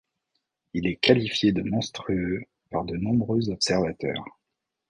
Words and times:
Il 0.73 0.87
est 0.87 0.95
qualifié 0.95 1.51
de 1.51 1.61
monstrueux 1.61 2.45
par 2.71 2.85
de 2.85 2.97
nombreux 2.97 3.51
observateurs. 3.51 4.25